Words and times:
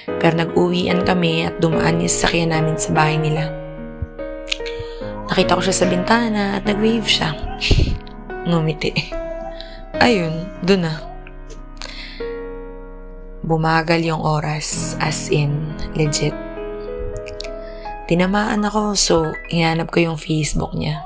Pero 0.07 0.33
nag-uwian 0.39 1.03
kami 1.03 1.47
at 1.47 1.59
dumaan 1.59 1.99
yung 1.99 2.11
sasakyan 2.11 2.55
namin 2.55 2.79
sa 2.79 2.95
bahay 2.95 3.19
nila. 3.19 3.51
Nakita 5.27 5.59
ko 5.59 5.61
siya 5.61 5.75
sa 5.75 5.85
bintana 5.91 6.55
at 6.57 6.63
nag-wave 6.63 7.07
siya. 7.07 7.35
Ngumiti. 8.47 8.95
Ayun, 9.99 10.47
dun 10.63 10.87
na. 10.87 11.06
Bumagal 13.47 14.03
yung 14.03 14.19
oras, 14.19 14.99
as 14.99 15.31
in, 15.31 15.71
legit. 15.95 16.35
Tinamaan 18.11 18.67
ako, 18.67 18.91
so 18.99 19.31
inanap 19.47 19.87
ko 19.87 20.03
yung 20.03 20.19
Facebook 20.19 20.75
niya. 20.75 20.99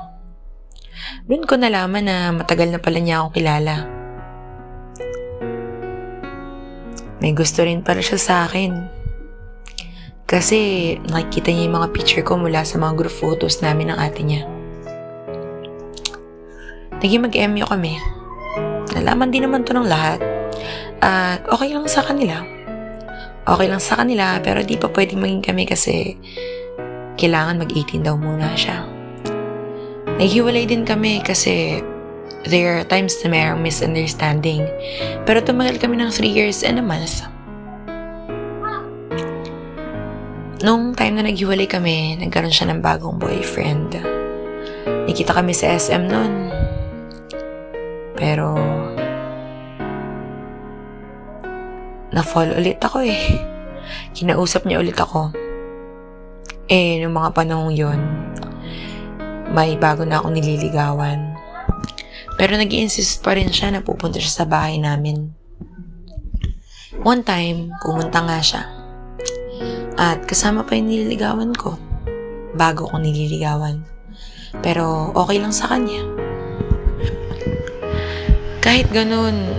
Doon 1.30 1.46
ko 1.46 1.54
nalaman 1.54 2.02
na 2.02 2.34
matagal 2.34 2.74
na 2.74 2.82
pala 2.82 2.98
niya 2.98 3.22
akong 3.22 3.34
kilala. 3.38 3.86
May 7.22 7.30
gusto 7.30 7.62
rin 7.62 7.86
pala 7.86 8.02
siya 8.02 8.18
sa 8.18 8.34
akin. 8.50 8.74
Kasi 10.26 10.98
nakikita 11.06 11.54
niya 11.54 11.70
yung 11.70 11.78
mga 11.78 11.92
picture 11.94 12.26
ko 12.26 12.34
mula 12.34 12.66
sa 12.66 12.82
mga 12.82 12.98
group 12.98 13.14
photos 13.14 13.62
namin 13.62 13.94
ng 13.94 13.98
ate 14.02 14.22
niya. 14.26 14.42
Naging 16.98 17.22
mag-MU 17.22 17.66
kami. 17.70 18.02
Nalaman 18.98 19.30
din 19.30 19.46
naman 19.46 19.62
to 19.62 19.74
ng 19.74 19.86
lahat. 19.86 20.31
At 21.02 21.42
okay 21.50 21.74
lang 21.74 21.90
sa 21.90 22.06
kanila. 22.06 22.46
Okay 23.42 23.66
lang 23.66 23.82
sa 23.82 23.98
kanila, 23.98 24.38
pero 24.38 24.62
di 24.62 24.78
pa 24.78 24.86
pwedeng 24.86 25.18
maging 25.18 25.42
kami 25.42 25.66
kasi 25.66 26.14
kailangan 27.18 27.66
mag-18 27.66 28.06
daw 28.06 28.14
muna 28.14 28.54
siya. 28.54 28.86
Naghiwalay 30.22 30.62
din 30.70 30.86
kami 30.86 31.18
kasi 31.26 31.82
there 32.46 32.78
are 32.78 32.86
times 32.86 33.18
na 33.26 33.34
mayroong 33.34 33.58
misunderstanding. 33.58 34.62
Pero 35.26 35.42
tumagal 35.42 35.82
kami 35.82 35.98
ng 35.98 36.14
3 36.14 36.22
years 36.30 36.62
and 36.62 36.78
a 36.78 36.84
month. 36.86 37.26
Nung 40.62 40.94
time 40.94 41.18
na 41.18 41.26
naghiwalay 41.26 41.66
kami, 41.66 42.22
nagkaroon 42.22 42.54
siya 42.54 42.70
ng 42.70 42.78
bagong 42.78 43.18
boyfriend. 43.18 43.98
Nakita 45.10 45.34
kami 45.34 45.50
sa 45.50 45.74
SM 45.74 46.06
noon. 46.06 46.54
Pero, 48.14 48.54
na-fall 52.12 52.52
ulit 52.56 52.78
ako 52.78 53.04
eh. 53.04 53.40
Kinausap 54.12 54.68
niya 54.68 54.80
ulit 54.80 54.96
ako. 54.96 55.32
Eh, 56.68 57.00
nung 57.02 57.16
mga 57.16 57.34
panahong 57.34 57.72
yon 57.74 58.00
may 59.52 59.76
bago 59.76 60.08
na 60.08 60.16
akong 60.16 60.32
nililigawan. 60.32 61.36
Pero 62.40 62.56
nag 62.56 62.72
insist 62.72 63.20
pa 63.20 63.36
rin 63.36 63.52
siya 63.52 63.68
na 63.68 63.84
pupunta 63.84 64.16
siya 64.16 64.44
sa 64.44 64.48
bahay 64.48 64.80
namin. 64.80 65.28
One 67.04 67.20
time, 67.20 67.76
pumunta 67.84 68.24
nga 68.24 68.40
siya. 68.40 68.64
At 70.00 70.24
kasama 70.24 70.64
pa 70.64 70.72
yung 70.72 70.88
nililigawan 70.88 71.52
ko. 71.52 71.76
Bago 72.56 72.88
kong 72.88 73.04
nililigawan. 73.04 73.84
Pero 74.64 75.12
okay 75.12 75.36
lang 75.36 75.52
sa 75.52 75.68
kanya. 75.68 76.00
Kahit 78.64 78.88
ganun, 78.88 79.52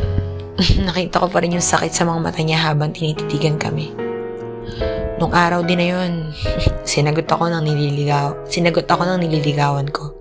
nakita 0.87 1.23
ko 1.23 1.27
pa 1.27 1.43
rin 1.43 1.55
yung 1.55 1.65
sakit 1.65 1.91
sa 1.91 2.07
mga 2.07 2.19
mata 2.23 2.41
niya 2.43 2.59
habang 2.71 2.95
tinititigan 2.95 3.59
kami. 3.59 3.91
Nung 5.19 5.31
araw 5.31 5.63
din 5.63 5.79
na 5.79 5.87
yun, 5.87 6.11
sinagot 6.87 7.27
ako 7.27 7.51
ng 7.51 7.63
nililigaw, 7.63 8.35
sinagot 8.47 8.87
ako 8.87 9.03
ng 9.07 9.19
nililigawan 9.27 9.87
ko. 9.91 10.11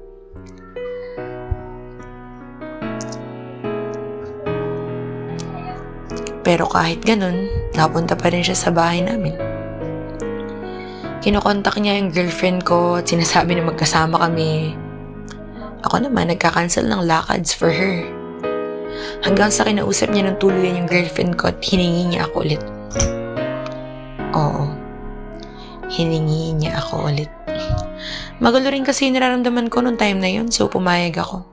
Pero 6.42 6.66
kahit 6.66 7.06
ganun, 7.06 7.46
napunta 7.78 8.18
pa 8.18 8.26
rin 8.26 8.42
siya 8.42 8.58
sa 8.58 8.74
bahay 8.74 8.98
namin. 8.98 9.38
Kinokontak 11.22 11.78
niya 11.78 12.02
yung 12.02 12.10
girlfriend 12.10 12.66
ko 12.66 12.98
at 12.98 13.06
sinasabi 13.06 13.54
na 13.54 13.70
magkasama 13.70 14.18
kami. 14.18 14.74
Ako 15.86 16.02
naman, 16.02 16.34
nagka-cancel 16.34 16.90
ng 16.90 17.06
lakads 17.06 17.54
for 17.54 17.70
her. 17.70 18.21
Hanggang 19.22 19.54
sa 19.54 19.62
kinausap 19.62 20.10
niya 20.10 20.26
ng 20.26 20.36
tuluyan 20.42 20.82
yung 20.82 20.90
girlfriend 20.90 21.38
ko 21.38 21.54
at 21.54 21.62
hiningi 21.62 22.10
niya 22.10 22.26
ako 22.26 22.42
ulit. 22.42 22.62
Oo. 24.34 24.64
Hiningi 25.86 26.58
niya 26.58 26.82
ako 26.82 27.06
ulit. 27.06 27.30
Magulo 28.42 28.66
rin 28.74 28.82
kasi 28.82 29.06
nararamdaman 29.14 29.70
ko 29.70 29.78
nung 29.78 29.94
time 29.94 30.18
na 30.18 30.26
yun, 30.26 30.50
so 30.50 30.66
pumayag 30.66 31.14
ako. 31.22 31.46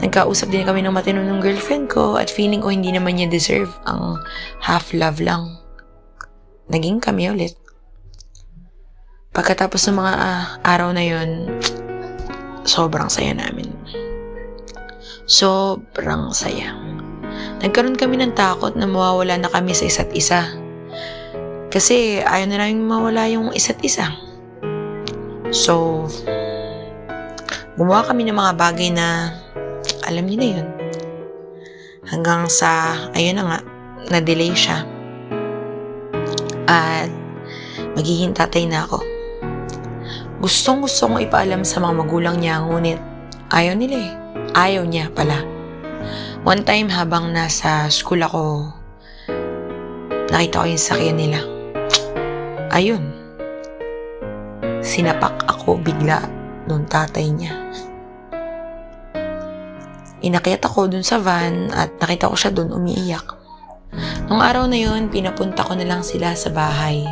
Nagkausap 0.00 0.54
din 0.54 0.62
kami 0.62 0.86
ng 0.86 0.94
matino 0.94 1.18
ng 1.20 1.42
girlfriend 1.42 1.90
ko 1.90 2.14
at 2.14 2.30
feeling 2.30 2.62
ko 2.62 2.70
hindi 2.70 2.94
naman 2.94 3.18
niya 3.18 3.26
deserve 3.26 3.74
ang 3.84 4.22
half 4.62 4.94
love 4.94 5.18
lang. 5.18 5.58
Naging 6.70 7.02
kami 7.02 7.26
ulit. 7.26 7.58
Pagkatapos 9.34 9.90
ng 9.90 9.98
mga 9.98 10.12
uh, 10.14 10.42
araw 10.62 10.90
na 10.94 11.02
yun, 11.06 11.50
sobrang 12.62 13.10
saya 13.10 13.34
namin. 13.34 13.69
Sobrang 15.30 16.34
saya. 16.34 16.74
Nagkaroon 17.62 17.94
kami 17.94 18.18
ng 18.18 18.34
takot 18.34 18.74
na 18.74 18.82
mawawala 18.82 19.38
na 19.38 19.46
kami 19.46 19.70
sa 19.78 19.86
isa't 19.86 20.10
isa. 20.10 20.42
Kasi 21.70 22.18
ayaw 22.18 22.50
na 22.50 22.58
namin 22.58 22.82
mawala 22.82 23.30
yung 23.30 23.54
isa't 23.54 23.78
isa. 23.86 24.10
So, 25.54 26.02
gumawa 27.78 28.10
kami 28.10 28.26
ng 28.26 28.34
mga 28.34 28.52
bagay 28.58 28.90
na 28.90 29.38
alam 30.02 30.26
niyo 30.26 30.38
na 30.42 30.48
yun. 30.50 30.68
Hanggang 32.10 32.50
sa, 32.50 32.98
ayun 33.14 33.38
na 33.38 33.44
nga, 33.46 33.58
na-delay 34.10 34.50
siya. 34.50 34.82
At 36.66 37.06
magiging 37.94 38.34
na 38.66 38.82
ako. 38.82 38.98
Gustong 40.42 40.82
gusto 40.82 41.06
kong 41.06 41.22
ipaalam 41.22 41.62
sa 41.62 41.78
mga 41.78 41.94
magulang 42.02 42.42
niya, 42.42 42.66
ngunit 42.66 42.98
ayaw 43.54 43.78
nila 43.78 43.94
eh. 43.94 44.19
Ayaw 44.50 44.82
niya 44.82 45.06
pala. 45.14 45.46
One 46.42 46.66
time 46.66 46.90
habang 46.90 47.30
nasa 47.30 47.86
school 47.86 48.18
ako, 48.24 48.74
nakita 50.34 50.64
ko 50.64 50.66
yung 50.66 50.80
sakyan 50.80 51.18
nila. 51.20 51.40
Ayun. 52.74 53.04
Sinapak 54.82 55.46
ako 55.46 55.78
bigla 55.78 56.26
nung 56.66 56.82
tatay 56.88 57.30
niya. 57.30 57.54
Inakyat 60.20 60.66
ako 60.66 60.90
dun 60.90 61.06
sa 61.06 61.22
van 61.22 61.70
at 61.70 61.94
nakita 62.02 62.26
ko 62.28 62.36
siya 62.36 62.50
dun 62.50 62.74
umiiyak. 62.74 63.38
Nung 64.26 64.42
araw 64.42 64.66
na 64.66 64.78
yun, 64.78 65.10
pinapunta 65.10 65.62
ko 65.62 65.78
na 65.78 65.86
lang 65.86 66.02
sila 66.02 66.34
sa 66.34 66.50
bahay. 66.50 67.06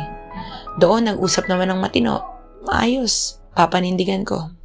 Doon, 0.79 1.11
nag-usap 1.11 1.47
naman 1.47 1.71
ng 1.71 1.79
matino. 1.79 2.23
Maayos, 2.67 3.39
papanindigan 3.55 4.23
ko. 4.27 4.58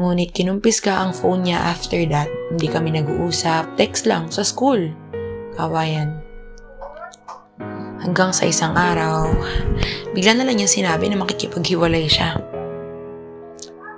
Ngunit 0.00 0.32
kinumpis 0.32 0.80
ka 0.80 0.96
ang 0.96 1.12
phone 1.12 1.44
niya 1.44 1.60
after 1.60 2.00
that. 2.08 2.32
Hindi 2.48 2.72
kami 2.72 2.96
nag-uusap. 2.96 3.76
Text 3.76 4.08
lang 4.08 4.32
sa 4.32 4.40
school. 4.40 4.88
Kawayan. 5.60 6.24
Hanggang 8.00 8.32
sa 8.32 8.48
isang 8.48 8.72
araw, 8.72 9.28
bigla 10.16 10.32
na 10.32 10.48
lang 10.48 10.56
niya 10.56 10.72
sinabi 10.72 11.12
na 11.12 11.20
makikipaghiwalay 11.20 12.08
siya. 12.08 12.40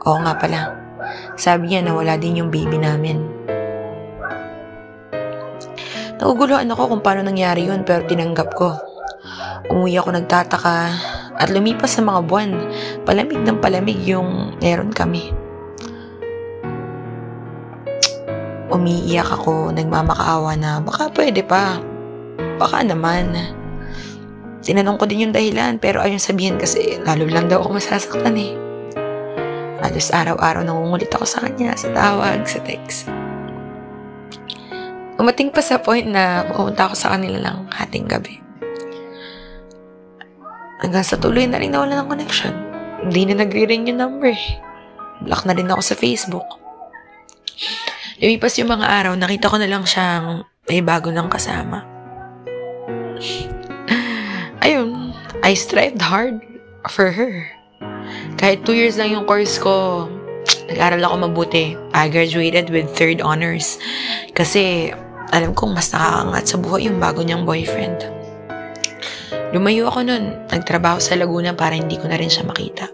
Oo 0.02 0.18
nga 0.26 0.34
pala. 0.34 0.74
Sabi 1.38 1.70
niya 1.70 1.86
na 1.86 1.94
wala 1.94 2.18
din 2.18 2.42
yung 2.42 2.50
baby 2.50 2.82
namin. 2.82 3.22
Naguguluhan 6.18 6.66
ako 6.66 6.98
kung 6.98 7.02
paano 7.06 7.22
nangyari 7.22 7.70
yun 7.70 7.86
pero 7.86 8.02
tinanggap 8.10 8.58
ko. 8.58 8.74
Umuwi 9.70 10.02
ako 10.02 10.18
nagtataka 10.18 10.78
at 11.38 11.48
lumipas 11.54 11.94
sa 11.94 12.02
mga 12.02 12.26
buwan, 12.26 12.50
palamig 13.06 13.38
ng 13.38 13.62
palamig 13.62 14.02
yung 14.02 14.58
meron 14.58 14.90
kami. 14.90 15.41
Umiiyak 18.72 19.28
ako, 19.28 19.68
nagmamakaawa 19.76 20.56
na 20.56 20.80
baka 20.80 21.12
pwede 21.12 21.44
pa. 21.44 21.76
baka 22.56 22.80
naman. 22.80 23.36
Tinanong 24.64 24.96
ko 24.96 25.04
din 25.04 25.28
yung 25.28 25.34
dahilan 25.34 25.76
pero 25.76 26.00
ayun 26.00 26.22
sabihin 26.22 26.56
kasi 26.56 26.96
lalo 27.04 27.28
lang 27.28 27.52
daw 27.52 27.60
ako 27.60 27.76
masasaktan 27.76 28.32
eh. 28.38 28.56
Alos 29.82 30.08
araw-araw 30.14 30.62
nangungulit 30.64 31.10
ako 31.12 31.26
sa 31.26 31.44
kanya 31.44 31.74
sa 31.76 31.90
tawag, 31.92 32.46
sa 32.48 32.62
text. 32.64 33.10
Umating 35.20 35.52
pa 35.52 35.60
sa 35.60 35.76
point 35.76 36.08
na 36.08 36.46
pumunta 36.48 36.88
ako 36.88 36.94
sa 36.96 37.12
kanila 37.12 37.50
lang 37.50 37.68
hating 37.76 38.08
gabi. 38.08 38.40
Hanggang 40.80 41.04
sa 41.04 41.20
tuloy 41.20 41.44
na 41.44 41.60
rin 41.60 41.76
nawala 41.76 42.00
ng 42.00 42.08
connection. 42.08 42.54
Hindi 43.04 43.28
na 43.28 43.44
nagre-ring 43.44 43.90
yung 43.90 44.00
number. 44.00 44.32
Block 45.20 45.44
na 45.44 45.52
rin 45.52 45.68
ako 45.68 45.82
sa 45.82 45.94
Facebook. 45.98 46.46
Lumipas 48.22 48.54
yung 48.54 48.70
mga 48.70 48.86
araw, 48.86 49.18
nakita 49.18 49.50
ko 49.50 49.58
na 49.58 49.66
lang 49.66 49.82
siyang 49.82 50.46
may 50.70 50.78
bago 50.78 51.10
ng 51.10 51.26
kasama. 51.26 51.82
Ayun, 54.64 55.10
I 55.42 55.58
strived 55.58 55.98
hard 55.98 56.38
for 56.86 57.10
her. 57.10 57.50
Kahit 58.38 58.62
two 58.62 58.78
years 58.78 58.94
lang 58.94 59.10
yung 59.10 59.26
course 59.26 59.58
ko, 59.58 60.06
nag-aral 60.70 61.02
ako 61.02 61.14
mabuti. 61.26 61.74
I 61.90 62.06
graduated 62.06 62.70
with 62.70 62.94
third 62.94 63.18
honors. 63.18 63.82
Kasi 64.38 64.94
alam 65.34 65.50
kong 65.50 65.74
mas 65.74 65.90
nakakangat 65.90 66.44
sa 66.46 66.56
buhay 66.62 66.86
yung 66.86 67.02
bago 67.02 67.26
niyang 67.26 67.42
boyfriend. 67.42 68.06
Lumayo 69.50 69.90
ako 69.90 70.06
nun. 70.06 70.46
Nagtrabaho 70.46 71.02
sa 71.02 71.18
Laguna 71.18 71.58
para 71.58 71.74
hindi 71.74 71.98
ko 71.98 72.06
na 72.06 72.14
rin 72.14 72.30
siya 72.30 72.46
makita. 72.46 72.86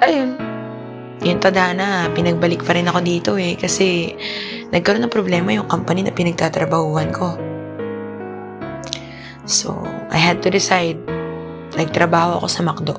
Ayun. 0.08 0.51
Yung 1.22 1.38
tadhana, 1.38 2.10
pinagbalik 2.10 2.66
pa 2.66 2.74
rin 2.74 2.90
ako 2.90 2.98
dito 2.98 3.30
eh. 3.38 3.54
Kasi 3.54 4.10
nagkaroon 4.74 5.06
ng 5.06 5.14
problema 5.14 5.54
yung 5.54 5.70
company 5.70 6.02
na 6.02 6.10
pinagtatrabahuhan 6.10 7.14
ko. 7.14 7.38
So, 9.46 9.86
I 10.10 10.18
had 10.18 10.42
to 10.42 10.50
decide. 10.50 10.98
Nagtrabaho 11.78 12.42
ako 12.42 12.46
sa 12.50 12.60
McDo. 12.66 12.94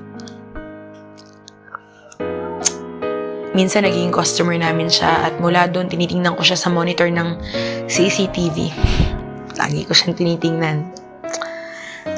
Minsan 3.54 3.86
naging 3.86 4.10
customer 4.10 4.58
namin 4.58 4.90
siya 4.90 5.30
at 5.30 5.38
mula 5.38 5.69
doon 5.69 5.86
tinitingnan 5.86 6.34
ko 6.34 6.42
siya 6.42 6.58
sa 6.58 6.74
monitor 6.74 7.06
ng 7.12 7.38
CCTV. 7.86 8.74
Lagi 9.62 9.86
ko 9.86 9.94
siyang 9.94 10.18
tinitingnan. 10.18 10.90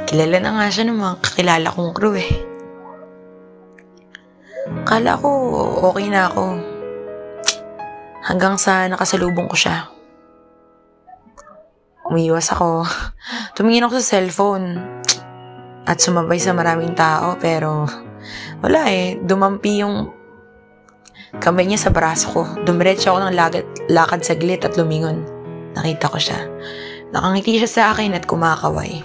Kilala 0.08 0.38
na 0.40 0.51
nga 0.56 0.68
siya 0.72 0.88
ng 0.88 0.96
mga 0.96 1.16
kakilala 1.19 1.68
kong 1.75 1.92
crew 1.92 2.16
eh. 2.16 2.55
Kala 4.86 5.18
ko 5.18 5.30
okay 5.90 6.14
na 6.14 6.30
ako. 6.30 6.62
Hanggang 8.22 8.62
sa 8.62 8.86
nakasalubong 8.86 9.50
ko 9.50 9.58
siya. 9.58 9.90
Umiiwas 12.06 12.54
ako. 12.54 12.86
Tumingin 13.58 13.90
ako 13.90 13.98
sa 13.98 14.22
cellphone. 14.22 14.78
At 15.90 15.98
sumabay 15.98 16.38
sa 16.38 16.54
maraming 16.54 16.94
tao 16.94 17.34
pero 17.42 17.90
wala 18.62 18.86
eh. 18.94 19.18
Dumampi 19.18 19.82
yung 19.82 20.14
kamay 21.42 21.66
niya 21.66 21.90
sa 21.90 21.94
braso 21.94 22.30
ko. 22.30 22.42
Dumiretso 22.62 23.10
ako 23.10 23.26
ng 23.26 23.34
lakad, 23.34 23.66
lakad 23.90 24.22
saglit 24.22 24.62
at 24.70 24.78
lumingon. 24.78 25.26
Nakita 25.74 26.14
ko 26.14 26.22
siya. 26.22 26.46
Nakangiti 27.10 27.58
siya 27.58 27.70
sa 27.74 27.84
akin 27.90 28.14
at 28.14 28.30
kumakaway. 28.30 29.02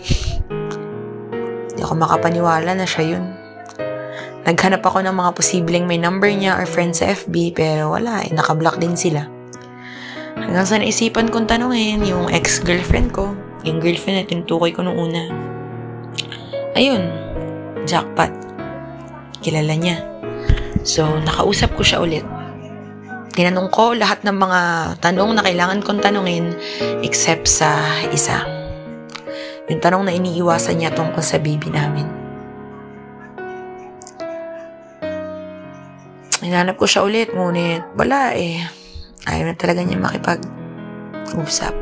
Hindi 1.72 1.80
ako 1.80 1.94
makapaniwala 1.96 2.76
na 2.76 2.84
siya 2.84 3.16
yun. 3.16 3.39
Naghanap 4.48 4.80
ako 4.80 5.04
ng 5.04 5.12
mga 5.12 5.30
posibleng 5.36 5.84
may 5.84 6.00
number 6.00 6.32
niya 6.32 6.56
or 6.56 6.64
friend 6.64 6.96
sa 6.96 7.12
FB 7.12 7.52
pero 7.52 7.92
wala 7.92 8.24
eh, 8.24 8.32
nakablock 8.32 8.80
din 8.80 8.96
sila. 8.96 9.28
Hanggang 10.40 10.66
sa 10.66 10.80
naisipan 10.80 11.28
kong 11.28 11.44
tanungin 11.44 12.00
yung 12.08 12.32
ex-girlfriend 12.32 13.12
ko, 13.12 13.36
yung 13.68 13.78
girlfriend 13.84 14.24
na 14.24 14.24
tinutukoy 14.24 14.72
ko 14.72 14.80
nung 14.80 14.96
una. 14.96 15.28
Ayun, 16.72 17.04
jackpot. 17.84 18.32
Kilala 19.44 19.76
niya. 19.76 20.00
So, 20.80 21.04
nakausap 21.04 21.76
ko 21.76 21.84
siya 21.84 22.00
ulit. 22.00 22.24
Tinanong 23.36 23.68
ko 23.68 23.92
lahat 23.92 24.24
ng 24.24 24.36
mga 24.36 24.60
tanong 25.04 25.36
na 25.36 25.44
kailangan 25.44 25.84
kong 25.84 26.00
tanungin 26.00 26.56
except 27.04 27.44
sa 27.44 27.76
isa. 28.08 28.42
Yung 29.68 29.78
tanong 29.78 30.08
na 30.08 30.16
iniiwasan 30.16 30.80
niya 30.80 30.90
tungkol 30.96 31.22
sa 31.22 31.38
baby 31.38 31.68
namin. 31.70 32.19
Hinanap 36.40 36.80
ko 36.80 36.88
siya 36.88 37.04
ulit, 37.04 37.28
ngunit 37.36 37.84
wala 38.00 38.32
eh. 38.32 38.64
Ayaw 39.28 39.52
na 39.52 39.54
talaga 39.56 39.84
niya 39.84 40.00
makipag-usap. 40.00 41.76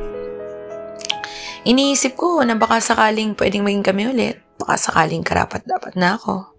Iniisip 1.63 2.19
ko 2.19 2.43
na 2.43 2.59
baka 2.59 2.83
sakaling 2.83 3.39
pwedeng 3.39 3.63
maging 3.63 3.87
kami 3.87 4.11
ulit. 4.11 4.43
Baka 4.59 4.75
sakaling 4.75 5.23
karapat 5.23 5.63
dapat 5.63 5.95
na 5.95 6.19
ako. 6.19 6.59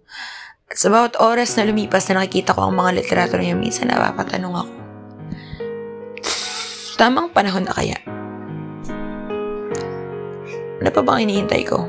At 0.70 0.78
sa 0.80 0.88
bawat 0.88 1.20
oras 1.20 1.58
na 1.60 1.68
lumipas 1.68 2.08
na 2.08 2.24
nakikita 2.24 2.56
ko 2.56 2.70
ang 2.70 2.78
mga 2.80 3.04
literato 3.04 3.36
niya, 3.36 3.58
minsan 3.58 3.92
napapatanong 3.92 4.56
ako. 4.56 4.74
Tamang 6.96 7.32
panahon 7.36 7.68
na 7.68 7.74
kaya? 7.76 8.00
Ano 10.80 10.90
pa 10.96 11.02
bang 11.04 11.28
iniintay 11.28 11.68
ko? 11.68 11.84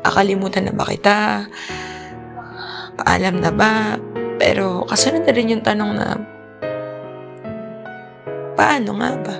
Akalimutan 0.00 0.68
na 0.68 0.72
ba 0.72 0.88
kita? 0.88 1.48
Paalam 2.96 3.42
na 3.42 3.50
ba? 3.52 4.00
Pero 4.36 4.82
kasunod 4.84 5.22
na 5.22 5.32
rin 5.32 5.48
yung 5.48 5.62
tanong 5.62 5.92
na, 5.94 6.18
paano 8.54 8.90
nga 8.98 9.10
ba? 9.20 9.36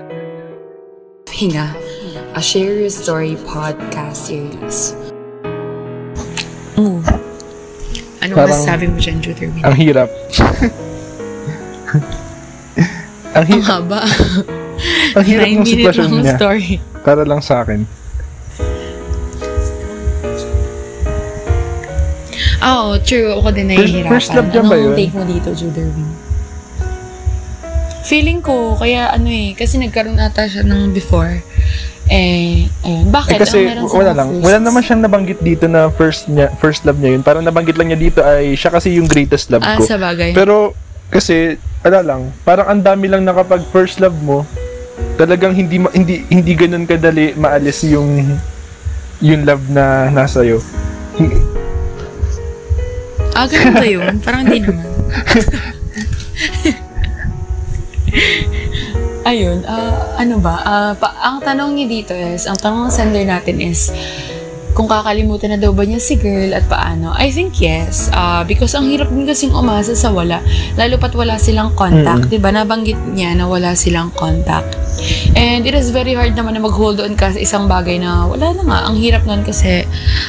Hinga, 1.28 1.74
a 2.32 2.40
Share 2.40 2.78
Your 2.78 2.90
Story 2.90 3.34
podcast 3.42 4.30
series. 4.30 4.94
Mm. 6.74 7.02
Ano 8.22 8.32
Parang- 8.32 8.50
masasabi 8.50 8.84
mo 8.86 8.98
dyan, 8.98 9.18
Jutherwin? 9.20 9.62
Ang 9.62 9.76
hirap. 9.76 10.08
ang, 13.36 13.44
hi- 13.44 13.58
Ang 13.58 13.66
haba. 13.66 14.00
ang 15.14 15.24
hirap 15.26 15.46
ng 15.50 15.66
sitwasyon 15.66 16.10
niya. 16.22 16.34
story. 16.38 16.78
Para 17.04 17.22
lang 17.22 17.42
sa 17.42 17.62
akin. 17.62 17.84
Oo, 22.64 22.96
true. 22.98 23.28
Ako 23.34 23.48
din 23.50 23.66
First- 23.66 23.78
nahihirapan. 23.78 24.10
first 24.10 24.30
love 24.32 24.48
niya 24.48 24.62
ba 24.62 24.68
Anong 24.70 24.82
yun? 24.82 24.94
take 24.94 25.12
mo 25.12 25.24
dito, 25.24 25.48
Juderwin? 25.52 26.08
Feeling 28.04 28.40
ko, 28.40 28.56
kaya 28.74 29.08
ano 29.10 29.26
eh, 29.26 29.52
kasi 29.52 29.76
nagkaroon 29.76 30.16
ata 30.18 30.44
siya 30.44 30.60
ng 30.62 30.92
before. 30.92 31.40
Eh, 32.04 32.68
ayun. 32.82 33.08
Bakit? 33.08 33.32
Eh 33.32 33.40
kasi 33.40 33.58
Ano 33.66 33.88
wala 33.88 34.12
lang. 34.12 34.28
firsts? 34.30 34.44
Wala 34.44 34.58
naman 34.60 34.80
siyang 34.82 35.00
nabanggit 35.00 35.40
dito 35.40 35.64
na 35.64 35.88
first 35.88 36.28
niya, 36.28 36.52
first 36.54 36.84
love 36.84 37.00
niya 37.00 37.16
yun. 37.16 37.22
Parang 37.22 37.40
nabanggit 37.40 37.76
lang 37.76 37.88
niya 37.88 37.96
dito 37.98 38.20
ay 38.20 38.52
siya 38.52 38.68
kasi 38.70 38.92
yung 38.92 39.08
greatest 39.08 39.48
love 39.48 39.64
Ah, 39.64 39.80
ko. 39.80 39.88
sa 39.88 39.96
bagay. 39.96 40.36
Pero 40.36 40.76
kasi 41.08 41.56
wala 41.80 42.00
lang, 42.02 42.20
parang 42.44 42.68
ang 42.70 42.82
dami 42.82 43.08
lang 43.08 43.24
na 43.24 43.32
kapag 43.32 43.64
first 43.66 43.96
love 43.98 44.16
mo, 44.18 44.44
talagang 45.16 45.56
hindi 45.56 45.80
hindi 45.90 46.28
hindi 46.28 46.52
ganoon 46.52 46.84
kadali 46.84 47.32
maalis 47.32 47.88
yung 47.88 48.36
yung 49.18 49.42
love 49.42 49.64
na 49.66 50.12
nasa 50.12 50.44
iyo. 50.44 50.60
Ah, 53.34 53.46
ganun 53.50 53.74
ba 53.74 53.86
yun? 53.86 54.14
Parang 54.22 54.46
hindi 54.46 54.62
naman. 54.62 54.86
Ayun, 59.24 59.64
ah, 59.64 60.20
ano 60.20 60.36
ba? 60.36 60.54
Ah, 60.60 60.92
pa- 60.92 61.16
ang 61.24 61.40
tanong 61.40 61.72
niya 61.74 61.86
dito 61.88 62.12
is, 62.12 62.44
ang 62.44 62.60
tanong 62.60 62.86
ng 62.88 62.92
sender 62.92 63.24
natin 63.24 63.56
is, 63.58 63.88
kung 64.74 64.90
kakalimutan 64.90 65.54
na 65.54 65.58
daw 65.58 65.70
ba 65.70 65.86
niya 65.86 66.02
si 66.02 66.18
girl 66.18 66.50
at 66.50 66.66
paano? 66.66 67.14
I 67.14 67.30
think 67.30 67.62
yes. 67.62 68.10
Ah, 68.10 68.42
because 68.42 68.74
ang 68.74 68.90
hirap 68.90 69.08
din 69.08 69.24
kasing 69.24 69.54
umasa 69.54 69.94
sa 69.94 70.10
wala. 70.10 70.42
Lalo 70.74 70.98
pat 70.98 71.14
wala 71.14 71.38
silang 71.38 71.72
contact. 71.78 72.26
Mm-mm. 72.26 72.30
'di 72.34 72.42
ba 72.42 72.50
Nabanggit 72.50 72.98
niya 73.14 73.38
na 73.38 73.46
wala 73.46 73.78
silang 73.78 74.10
contact. 74.18 74.74
And 75.38 75.66
it 75.66 75.74
is 75.74 75.94
very 75.94 76.14
hard 76.14 76.34
naman 76.34 76.58
na 76.58 76.62
mag-hold 76.62 77.02
on 77.02 77.14
ka 77.14 77.34
sa 77.34 77.38
isang 77.38 77.70
bagay 77.70 78.02
na 78.02 78.26
wala 78.26 78.54
na 78.54 78.62
nga. 78.66 78.78
Ang 78.90 78.98
hirap 78.98 79.22
nun 79.26 79.46
kasi 79.46 79.86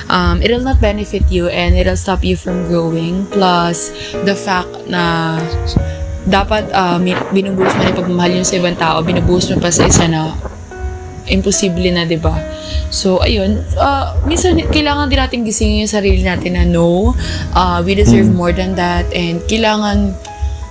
um, 0.09 0.41
it'll 0.41 0.65
not 0.65 0.77
benefit 0.77 1.25
you 1.29 1.49
and 1.49 1.73
it'll 1.73 1.97
stop 1.97 2.21
you 2.21 2.37
from 2.37 2.65
growing. 2.69 3.25
Plus, 3.33 3.93
the 4.25 4.37
fact 4.37 4.69
na 4.85 5.37
dapat 6.25 6.65
uh, 6.73 6.97
binubuhos 7.29 7.73
mo 7.77 7.81
na 7.85 7.89
yung 7.93 7.99
pagmamahal 8.01 8.31
yun 8.41 8.45
sa 8.45 8.57
ibang 8.57 8.77
tao, 8.77 8.97
binubuhos 9.05 9.49
mo 9.53 9.61
pa 9.61 9.69
sa 9.69 9.85
isa 9.85 10.09
na 10.09 10.33
imposible 11.27 11.89
na, 11.89 12.05
di 12.05 12.17
ba? 12.17 12.37
So, 12.89 13.19
ayun. 13.19 13.65
Uh, 13.73 14.13
minsan, 14.25 14.57
kailangan 14.69 15.09
din 15.09 15.19
natin 15.19 15.39
gisingin 15.43 15.83
yung 15.83 15.91
sarili 15.91 16.21
natin 16.21 16.53
na 16.53 16.63
no, 16.63 17.13
uh, 17.51 17.79
we 17.81 17.93
deserve 17.93 18.29
Mm. 18.29 18.37
more 18.37 18.53
than 18.53 18.77
that 18.77 19.05
and 19.11 19.41
kailangan 19.49 20.13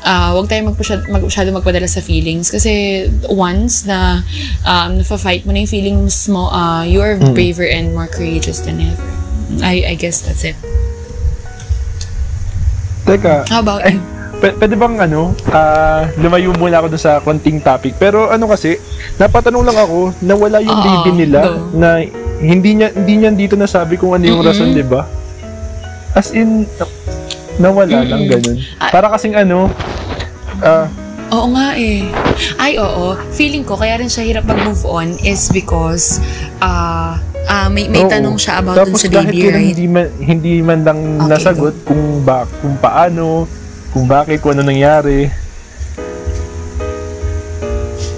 uh, 0.04 0.30
wag 0.36 0.46
tayo 0.46 0.68
magpasyad, 0.70 1.08
mag, 1.08 1.24
masyado 1.24 1.48
magpadala 1.50 1.88
sa 1.88 1.98
feelings 1.98 2.52
kasi 2.52 3.04
once 3.26 3.88
na 3.88 4.20
um, 4.62 5.00
nafa-fight 5.00 5.48
mo 5.48 5.52
na 5.52 5.64
yung 5.64 5.72
feelings 5.72 6.28
mo, 6.28 6.52
uh, 6.52 6.84
you 6.84 7.00
are 7.00 7.16
Mm. 7.18 7.34
braver 7.34 7.66
and 7.66 7.90
more 7.96 8.06
courageous 8.06 8.60
than 8.62 8.78
ever. 8.80 9.10
I, 9.60 9.92
I 9.92 9.94
guess 9.94 10.20
that's 10.22 10.44
it. 10.44 10.56
Teka, 13.04 13.44
How 13.52 13.60
about 13.60 13.84
Ay, 13.84 13.96
you? 13.96 14.13
P- 14.44 14.56
pwede 14.60 14.76
bang 14.76 15.00
ano, 15.00 15.32
ah, 15.48 16.04
lumayo 16.20 16.52
muna 16.52 16.76
ako 16.76 16.92
dun 16.92 17.00
sa 17.00 17.16
konting 17.18 17.64
topic. 17.64 17.96
Pero 17.96 18.28
ano 18.28 18.44
kasi, 18.44 18.76
napatanong 19.16 19.64
lang 19.64 19.78
ako 19.78 20.12
na 20.20 20.36
wala 20.36 20.60
yung 20.60 20.76
Oo, 20.76 20.84
baby 20.84 21.10
nila 21.16 21.48
go. 21.48 21.72
na 21.72 22.04
hindi 22.36 22.76
niya 22.76 22.92
hindi 22.92 23.14
niya 23.16 23.32
dito 23.32 23.56
nasabi 23.56 23.96
kung 23.96 24.12
ano 24.12 24.20
yung 24.20 24.44
Mm-mm. 24.44 24.50
rason, 24.52 24.68
'di 24.68 24.84
ba? 24.84 25.08
As 26.12 26.28
in 26.30 26.68
nawala 27.56 28.04
lang 28.04 28.28
Mm-mm. 28.28 28.32
ganun. 28.36 28.56
Ah. 28.76 28.92
Para 28.92 29.08
kasing 29.08 29.32
ano, 29.32 29.72
ah, 30.60 30.92
Oo 31.32 31.50
nga 31.50 31.72
eh. 31.74 32.04
Ay, 32.60 32.76
oo. 32.76 33.16
Feeling 33.32 33.64
ko, 33.64 33.74
kaya 33.74 33.96
rin 33.96 34.06
siya 34.06 34.22
hirap 34.22 34.44
mag-move 34.44 34.84
on 34.84 35.16
is 35.18 35.48
because 35.50 36.20
ah 36.60 37.16
ah 37.48 37.66
may, 37.66 37.88
may 37.88 38.04
Oo. 38.04 38.12
tanong 38.12 38.36
siya 38.36 38.60
about 38.60 38.76
dun 38.76 38.92
Tapos 38.92 39.00
sa 39.02 39.08
kahit 39.10 39.32
baby, 39.32 39.48
right? 39.48 39.72
hindi 39.72 39.86
man, 39.88 40.06
hindi 40.20 40.54
man 40.60 40.78
lang 40.84 41.00
Okay, 41.16 41.28
nasagot 41.32 41.74
kung 41.82 42.22
ba 42.22 42.44
kung 42.60 42.76
paano, 42.76 43.48
kung 43.94 44.10
bakit, 44.10 44.42
kung 44.42 44.58
ano 44.58 44.66
nangyari. 44.66 45.30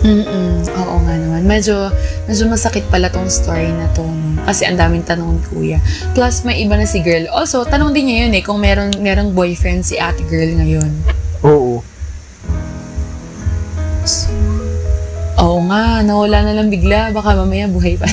Mm-mm. 0.00 0.64
Oo 0.72 0.96
nga 1.04 1.14
naman. 1.20 1.44
Medyo, 1.44 1.92
medyo 2.24 2.44
masakit 2.48 2.88
pala 2.88 3.12
tong 3.12 3.28
story 3.28 3.68
na 3.76 3.84
to. 3.92 4.00
no? 4.00 4.40
Kasi 4.48 4.64
ang 4.64 4.80
daming 4.80 5.04
tanong 5.04 5.36
ni 5.36 5.42
kuya. 5.52 5.78
Plus, 6.16 6.48
may 6.48 6.64
iba 6.64 6.80
na 6.80 6.88
si 6.88 7.04
girl. 7.04 7.28
Also, 7.28 7.60
tanong 7.68 7.92
din 7.92 8.08
niya 8.08 8.24
yun 8.24 8.32
eh, 8.32 8.40
kung 8.40 8.56
meron, 8.56 8.88
merong 9.04 9.36
boyfriend 9.36 9.84
si 9.84 10.00
ate 10.00 10.24
girl 10.32 10.48
ngayon. 10.56 10.90
Oo. 11.44 11.84
Oo 15.36 15.58
nga, 15.68 16.00
nawala 16.00 16.40
na 16.40 16.56
lang 16.56 16.72
bigla. 16.72 17.12
Baka 17.12 17.36
mamaya 17.36 17.68
buhay 17.68 18.00
pa. 18.00 18.08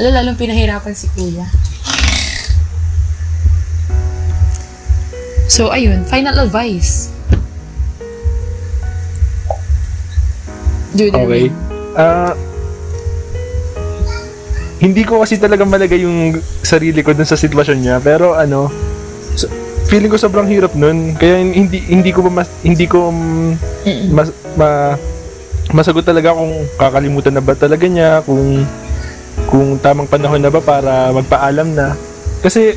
Alam, 0.00 0.10
lalong 0.16 0.40
pinahirapan 0.40 0.96
si 0.96 1.12
kuya. 1.12 1.44
So, 5.52 5.68
ayun. 5.68 6.08
Final 6.08 6.40
advice. 6.40 7.12
Dude, 10.96 11.12
Okay. 11.12 11.52
Ah 11.92 12.32
hindi 14.82 15.06
ko 15.06 15.22
kasi 15.22 15.38
talaga 15.38 15.62
malagay 15.62 16.02
yung 16.02 16.42
sarili 16.66 17.06
ko 17.06 17.14
dun 17.14 17.22
sa 17.22 17.38
sitwasyon 17.38 17.78
niya, 17.78 17.96
pero 18.02 18.34
ano, 18.34 18.66
so- 19.38 19.46
feeling 19.86 20.10
ko 20.10 20.18
sobrang 20.18 20.50
hirap 20.50 20.74
nun. 20.74 21.14
Kaya 21.14 21.38
hindi 21.38 21.78
hindi 21.86 22.10
ko 22.10 22.26
mas, 22.26 22.50
hindi 22.66 22.90
ko 22.90 23.14
mas 24.10 24.34
ma, 24.58 24.98
masagot 25.70 26.02
talaga 26.02 26.34
kung 26.34 26.66
kakalimutan 26.74 27.38
na 27.38 27.44
ba 27.46 27.54
talaga 27.54 27.86
niya, 27.86 28.26
kung 28.26 28.66
kung 29.46 29.78
tamang 29.78 30.10
panahon 30.10 30.42
na 30.42 30.50
ba 30.50 30.58
para 30.58 31.14
magpaalam 31.14 31.78
na. 31.78 31.94
Kasi 32.42 32.74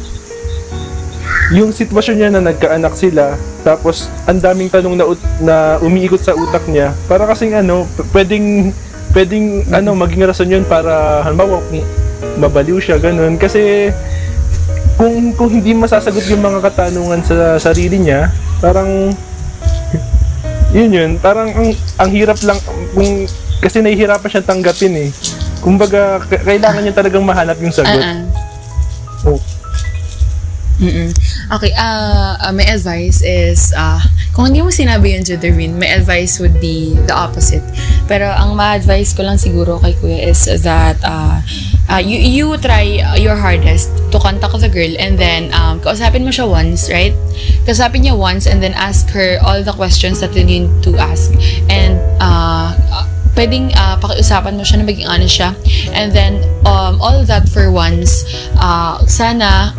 yung 1.54 1.70
sitwasyon 1.70 2.16
niya 2.18 2.30
na 2.34 2.42
nagkaanak 2.42 2.98
sila, 2.98 3.38
tapos 3.62 4.10
ang 4.25 4.42
daming 4.42 4.72
tanong 4.72 4.98
na, 4.98 5.06
na 5.42 5.56
umiikot 5.84 6.22
sa 6.22 6.34
utak 6.34 6.66
niya, 6.66 6.96
para 7.06 7.30
kasing 7.30 7.54
ano, 7.54 7.86
pwedeng 8.16 8.74
pwedeng 9.14 9.64
ano 9.72 9.96
maging 9.96 10.28
rason 10.28 10.52
yun 10.52 10.66
para 10.68 11.24
halimbawa 11.24 11.64
mabaliw 12.36 12.75
siya 12.84 13.00
ganun 13.00 13.40
kasi 13.40 13.88
kung 15.00 15.32
kung 15.40 15.48
hindi 15.48 15.72
masasagot 15.72 16.28
yung 16.28 16.44
mga 16.44 16.60
katanungan 16.64 17.22
sa 17.24 17.60
sarili 17.60 18.00
niya, 18.00 18.32
parang 18.64 19.12
yun 20.75 20.92
yun, 20.92 21.12
parang 21.20 21.52
ang, 21.52 21.70
ang 22.00 22.10
hirap 22.12 22.40
lang 22.44 22.60
kung 22.96 23.28
kasi 23.60 23.80
nahihirapan 23.80 24.30
siyang 24.30 24.50
tanggapin 24.50 24.94
eh. 24.96 25.10
Kumbaga, 25.64 26.22
kailangan 26.22 26.86
niya 26.86 26.94
talagang 26.94 27.25
mahanap 27.25 27.58
yung 27.58 27.74
sagot. 27.74 27.98
Uh-uh. 27.98 29.34
Oh. 29.34 29.40
Mm-mm. 30.75 31.15
Okay, 31.55 31.72
uh, 31.72 32.36
uh, 32.44 32.51
my 32.51 32.67
advice 32.67 33.24
is, 33.24 33.72
uh, 33.77 34.00
kung 34.36 34.51
hindi 34.51 34.60
mo 34.60 34.67
sinabi 34.67 35.15
yun, 35.15 35.24
Juderwin, 35.24 35.79
my 35.79 35.88
advice 35.88 36.36
would 36.39 36.60
be 36.60 37.00
the 37.08 37.15
opposite. 37.15 37.63
Pero 38.12 38.27
ang 38.27 38.60
ma-advise 38.60 39.15
ko 39.15 39.24
lang 39.24 39.39
siguro 39.39 39.79
kay 39.79 39.96
Kuya 40.03 40.27
is 40.27 40.44
that 40.67 41.00
uh, 41.08 41.39
uh, 41.88 42.01
you, 42.03 42.20
you 42.20 42.46
try 42.60 43.00
your 43.15 43.39
hardest 43.39 43.88
to 44.12 44.20
contact 44.20 44.60
the 44.60 44.67
girl 44.67 44.91
and 45.00 45.15
then 45.15 45.48
um, 45.55 45.79
kausapin 45.79 46.27
mo 46.27 46.32
siya 46.36 46.44
once, 46.44 46.91
right? 46.91 47.15
Kausapin 47.63 48.03
niya 48.03 48.15
once 48.17 48.44
and 48.44 48.60
then 48.60 48.75
ask 48.75 49.08
her 49.15 49.39
all 49.48 49.63
the 49.63 49.74
questions 49.74 50.20
that 50.20 50.36
you 50.36 50.44
need 50.44 50.67
to 50.84 51.00
ask. 51.00 51.32
And 51.72 51.96
uh, 52.20 52.75
uh, 52.75 53.08
pwedeng 53.39 53.72
uh, 53.79 53.96
pakiusapan 54.03 54.60
mo 54.60 54.67
siya 54.67 54.84
na 54.84 54.86
maging 54.91 55.08
honest 55.08 55.39
siya. 55.39 55.55
And 55.96 56.12
then, 56.12 56.44
um, 56.67 57.00
all 57.00 57.24
that 57.24 57.48
for 57.48 57.72
once, 57.72 58.27
uh, 58.60 59.00
sana 59.08 59.72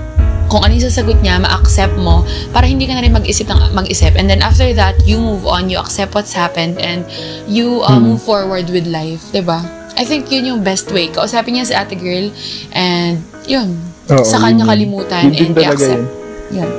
kung 0.47 0.63
ano 0.63 0.73
yung 0.73 0.85
sasagot 0.85 1.19
niya, 1.21 1.39
ma-accept 1.39 1.97
mo 1.97 2.23
para 2.51 2.65
hindi 2.65 2.87
ka 2.87 2.95
na 2.95 3.03
rin 3.03 3.11
mag-isip 3.11 3.47
ng 3.47 3.73
mag-isip. 3.73 4.15
And 4.15 4.27
then 4.27 4.41
after 4.41 4.71
that, 4.73 5.03
you 5.03 5.19
move 5.19 5.43
on, 5.45 5.67
you 5.67 5.77
accept 5.77 6.15
what's 6.15 6.33
happened, 6.33 6.79
and 6.79 7.03
you 7.47 7.83
uh, 7.83 7.95
Mhm. 7.95 8.03
move 8.05 8.21
forward 8.21 8.67
with 8.69 8.87
life, 8.87 9.23
'di 9.31 9.43
ba? 9.43 9.63
I 9.97 10.05
think 10.05 10.29
yun 10.29 10.45
yung 10.47 10.61
best 10.61 10.93
way. 10.93 11.09
Kausapin 11.09 11.57
niya 11.57 11.65
si 11.65 11.73
ate 11.73 11.97
girl, 11.97 12.29
and 12.71 13.19
yun, 13.45 13.81
Oo, 14.07 14.23
sa 14.23 14.39
kanya 14.39 14.63
yun. 14.63 14.71
kalimutan 14.71 15.33
Yun 15.33 15.51
and 15.51 15.55
i-accept. 15.57 16.05
yun. 16.53 16.63
Yun. 16.63 16.71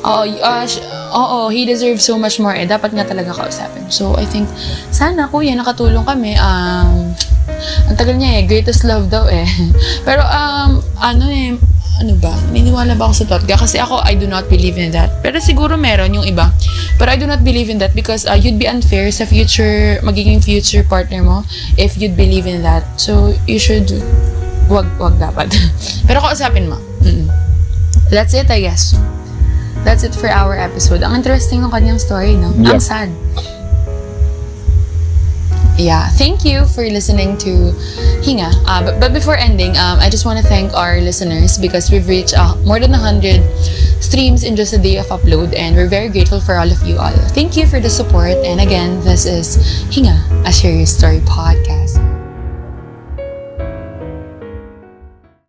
Oo, 0.00 0.22
uh, 0.24 0.64
sh- 0.64 0.80
oo, 1.10 1.48
he 1.48 1.64
deserves 1.64 2.00
so 2.00 2.16
much 2.16 2.36
more 2.36 2.52
eh. 2.52 2.64
Dapat 2.64 2.92
nga 2.92 3.04
talaga 3.04 3.32
kausapin. 3.32 3.84
So, 3.88 4.16
I 4.16 4.24
think, 4.24 4.48
sana 4.88 5.28
kuya, 5.28 5.52
nakatulong 5.52 6.04
kami. 6.04 6.36
Um, 6.36 7.12
ang 7.84 7.96
tagal 7.96 8.16
niya 8.16 8.40
eh, 8.40 8.42
greatest 8.44 8.84
love 8.84 9.08
daw 9.08 9.24
eh. 9.26 9.44
Pero, 10.08 10.20
um, 10.22 10.80
ano 10.96 11.24
eh, 11.28 11.56
ano 12.00 12.16
ba, 12.16 12.32
niniwala 12.48 12.96
ba 12.96 13.12
ako 13.12 13.14
sa 13.22 13.26
Totga? 13.28 13.60
Kasi 13.60 13.76
ako, 13.76 14.00
I 14.00 14.16
do 14.16 14.24
not 14.24 14.48
believe 14.48 14.80
in 14.80 14.88
that. 14.96 15.20
Pero 15.20 15.36
siguro 15.36 15.76
meron 15.76 16.16
yung 16.16 16.24
iba. 16.24 16.48
Pero 16.96 17.12
I 17.12 17.20
do 17.20 17.28
not 17.28 17.44
believe 17.44 17.68
in 17.68 17.76
that 17.84 17.92
because 17.92 18.24
uh, 18.24 18.32
you'd 18.32 18.56
be 18.56 18.64
unfair 18.64 19.12
sa 19.12 19.28
future, 19.28 20.00
magiging 20.00 20.40
future 20.40 20.80
partner 20.80 21.20
mo 21.20 21.44
if 21.76 22.00
you'd 22.00 22.16
believe 22.16 22.48
in 22.48 22.64
that. 22.64 22.88
So, 22.96 23.36
you 23.44 23.60
should, 23.60 23.92
wag, 24.72 24.88
wag 24.96 25.20
dapat. 25.20 25.52
Pero 26.08 26.24
kausapin 26.24 26.72
mo. 26.72 26.80
Mm. 27.04 27.28
That's 28.08 28.32
it, 28.32 28.48
I 28.48 28.64
guess. 28.64 28.96
That's 29.84 30.02
it 30.02 30.16
for 30.16 30.32
our 30.32 30.56
episode. 30.56 31.04
Ang 31.04 31.20
interesting 31.20 31.60
ng 31.60 31.70
kanyang 31.70 32.00
story, 32.00 32.32
no? 32.32 32.52
Ang 32.56 32.80
Yep. 32.80 32.80
sad. 32.80 33.10
Yeah, 35.80 36.10
thank 36.10 36.44
you 36.44 36.66
for 36.66 36.84
listening 36.84 37.38
to 37.38 37.72
Hinga. 38.20 38.52
Uh, 38.68 38.84
but, 38.84 39.00
but 39.00 39.12
before 39.14 39.34
ending, 39.34 39.70
um, 39.78 39.98
I 39.98 40.10
just 40.10 40.26
want 40.26 40.38
to 40.38 40.44
thank 40.44 40.74
our 40.74 41.00
listeners 41.00 41.56
because 41.56 41.90
we've 41.90 42.06
reached 42.06 42.36
uh, 42.36 42.54
more 42.68 42.78
than 42.78 42.90
100 42.90 43.40
streams 44.02 44.44
in 44.44 44.56
just 44.56 44.74
a 44.74 44.78
day 44.78 44.98
of 44.98 45.06
upload 45.06 45.56
and 45.56 45.74
we're 45.74 45.88
very 45.88 46.10
grateful 46.10 46.38
for 46.38 46.56
all 46.56 46.70
of 46.70 46.82
you 46.82 46.98
all. 46.98 47.16
Thank 47.32 47.56
you 47.56 47.66
for 47.66 47.80
the 47.80 47.88
support. 47.88 48.36
And 48.44 48.60
again, 48.60 49.00
this 49.00 49.24
is 49.24 49.56
Hinga, 49.88 50.46
a 50.46 50.52
Share 50.52 50.76
Your 50.76 50.84
Story 50.84 51.20
podcast. 51.20 52.09